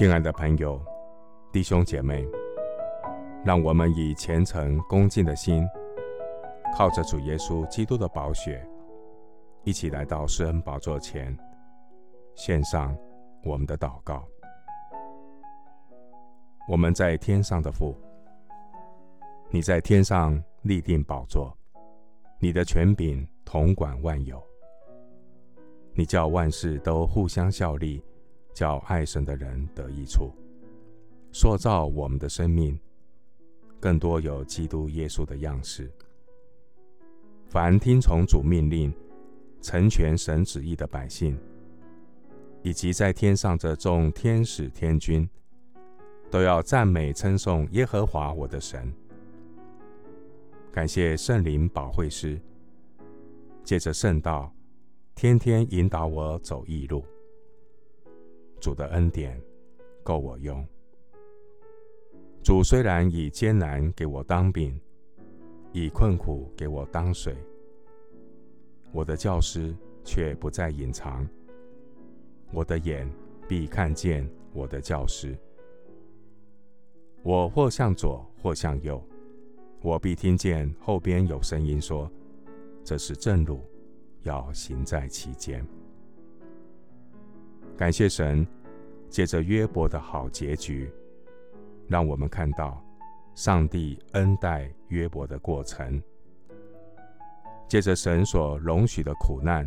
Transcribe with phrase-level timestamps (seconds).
[0.00, 0.80] 亲爱的朋友、
[1.52, 2.26] 弟兄姐妹，
[3.44, 5.62] 让我们以虔诚恭敬的心，
[6.74, 8.66] 靠着主耶稣基督的宝血，
[9.62, 11.36] 一起来到施恩宝座前，
[12.34, 12.96] 献上
[13.44, 14.24] 我们的祷告。
[16.66, 17.94] 我们在天上的父，
[19.50, 21.54] 你在天上立定宝座，
[22.38, 24.42] 你的权柄统管万有，
[25.92, 28.02] 你叫万事都互相效力。
[28.52, 30.30] 叫爱神的人得益处，
[31.32, 32.78] 塑造我们的生命，
[33.78, 35.90] 更多有基督耶稣的样式。
[37.48, 38.92] 凡听从主命令、
[39.60, 41.38] 成全神旨意的百姓，
[42.62, 45.28] 以及在天上这众天使天君，
[46.30, 48.92] 都要赞美称颂耶和华我的神。
[50.70, 52.40] 感谢圣灵保惠师，
[53.64, 54.52] 借着圣道，
[55.16, 57.04] 天天引导我走义路。
[58.60, 59.40] 主的恩典
[60.02, 60.64] 够我用。
[62.42, 64.78] 主虽然以艰难给我当饼，
[65.72, 67.36] 以困苦给我当水，
[68.92, 71.26] 我的教师却不再隐藏。
[72.52, 73.10] 我的眼
[73.48, 75.36] 必看见我的教师。
[77.22, 79.02] 我或向左，或向右，
[79.82, 82.10] 我必听见后边有声音说
[82.82, 83.60] ：“这是正路，
[84.22, 85.64] 要行在其间。”
[87.80, 88.46] 感谢神，
[89.08, 90.92] 借着约伯的好结局，
[91.88, 92.78] 让我们看到
[93.34, 95.98] 上帝恩待约伯的过程。
[97.66, 99.66] 借着神所容许的苦难，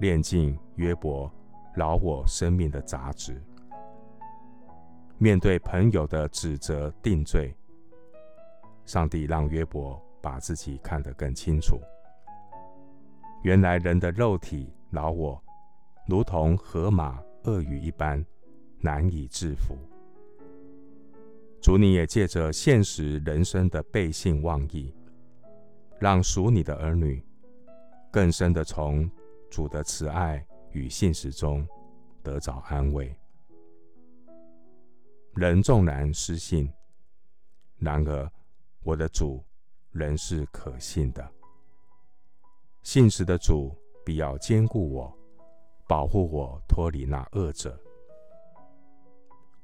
[0.00, 1.32] 炼净约伯
[1.76, 3.40] 老我生命的杂质。
[5.16, 7.54] 面对朋友的指责定罪，
[8.86, 11.78] 上帝让约伯把自己看得更清楚。
[13.44, 15.40] 原来人的肉体老我，
[16.10, 17.22] 如同河马。
[17.44, 18.22] 鳄鱼一般
[18.80, 19.74] 难以制服。
[21.62, 24.94] 主，你也借着现实人生的背信忘义，
[25.98, 27.24] 让属你的儿女
[28.10, 29.10] 更深的从
[29.50, 31.66] 主的慈爱与信实中
[32.22, 33.10] 得着安慰。
[35.32, 36.70] 人纵然失信，
[37.78, 38.30] 然而
[38.82, 39.42] 我的主
[39.92, 41.26] 仍是可信的。
[42.82, 45.19] 信实的主必要坚固我。
[45.90, 47.76] 保护我脱离那恶者。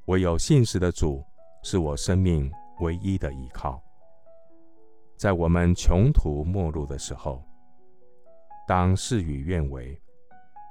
[0.07, 1.25] 唯有信实的主
[1.63, 2.51] 是我生命
[2.81, 3.81] 唯一的依靠。
[5.17, 7.45] 在我们穷途末路的时候，
[8.67, 9.97] 当事与愿违，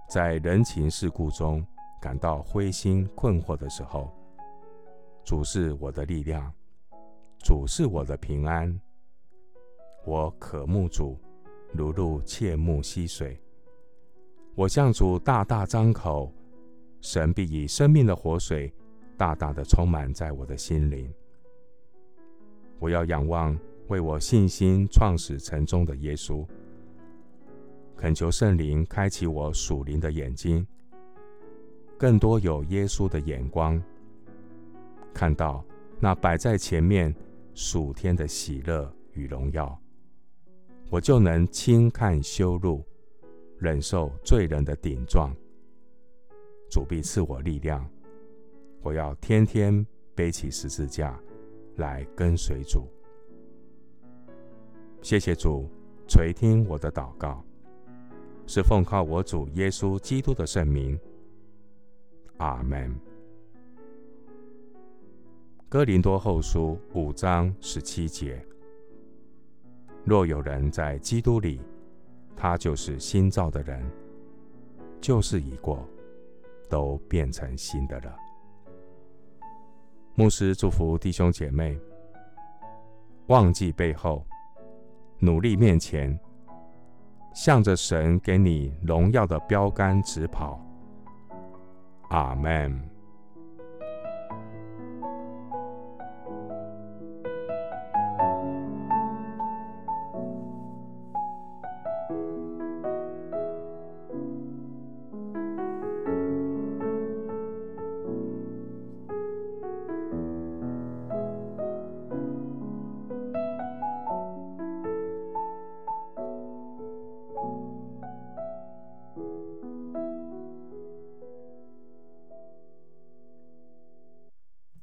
[0.09, 1.65] 在人情世故中
[2.01, 4.13] 感到灰心困惑的时候，
[5.23, 6.53] 主是我的力量，
[7.39, 8.77] 主是我的平安。
[10.05, 11.17] 我渴慕主，
[11.71, 13.41] 如鹿切慕溪水。
[14.55, 16.31] 我向主大大张口，
[17.01, 18.73] 神必以生命的活水
[19.17, 21.13] 大大的充满在我的心灵。
[22.79, 23.57] 我要仰望
[23.89, 26.47] 为我信心创始成终的耶稣，
[27.97, 30.65] 恳求圣灵开启我属灵的眼睛，
[31.97, 33.81] 更多有耶稣的眼光，
[35.13, 35.65] 看到
[35.99, 37.13] 那摆在前面
[37.53, 39.77] 属天的喜乐与荣耀，
[40.89, 42.81] 我就能轻看修路。
[43.57, 45.33] 忍受罪人的顶撞，
[46.69, 47.87] 主必赐我力量。
[48.81, 51.19] 我要天天背起十字架
[51.77, 52.87] 来跟随主。
[55.01, 55.69] 谢谢主
[56.07, 57.43] 垂听我的祷告，
[58.45, 60.99] 是奉靠我主耶稣基督的圣名。
[62.37, 62.93] 阿门。
[65.69, 68.45] 哥林多后书五章十七节：
[70.03, 71.59] 若有人在基督里，
[72.47, 73.83] 他就是新造的人，
[75.01, 75.83] 旧事已过，
[76.69, 78.15] 都变成新的了。
[80.13, 81.75] 牧师祝福弟兄姐妹，
[83.29, 84.23] 忘记背后，
[85.17, 86.15] 努力面前，
[87.33, 90.63] 向着神给你荣耀的标杆直跑。
[92.09, 92.79] 阿门。